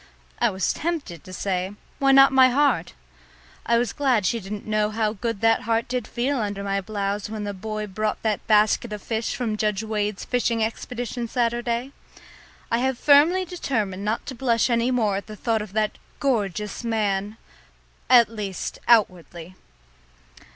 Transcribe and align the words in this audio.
I 0.39 0.49
was 0.49 0.73
tempted 0.73 1.23
to 1.23 1.31
say, 1.31 1.75
"Why 1.99 2.11
not 2.11 2.33
my 2.33 2.49
heart?" 2.49 2.93
I 3.67 3.77
was 3.77 3.93
glad 3.93 4.25
she 4.25 4.39
didn't 4.39 4.65
know 4.65 4.89
how 4.89 5.13
good 5.13 5.41
that 5.41 5.61
heart 5.61 5.87
did 5.87 6.07
feel 6.07 6.39
under 6.39 6.63
my 6.63 6.81
blouse 6.81 7.29
when 7.29 7.43
the 7.43 7.53
boy 7.53 7.85
brought 7.85 8.23
that 8.23 8.47
basket 8.47 8.93
of 8.93 9.03
fish 9.03 9.35
from 9.35 9.57
Judge 9.57 9.83
Wade's 9.83 10.25
fishing 10.25 10.63
expedition 10.63 11.27
Saturday. 11.27 11.91
I 12.71 12.79
have 12.79 12.97
firmly 12.97 13.45
determined 13.45 14.03
not 14.03 14.25
to 14.25 14.33
blush 14.33 14.71
any 14.71 14.89
more 14.89 15.17
at 15.17 15.27
the 15.27 15.35
thought 15.35 15.61
of 15.61 15.73
that 15.73 15.99
gorgeous 16.19 16.83
man 16.83 17.37
at 18.09 18.27
least 18.27 18.79
outwardly. 18.87 19.53